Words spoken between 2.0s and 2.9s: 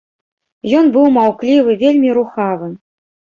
рухавы.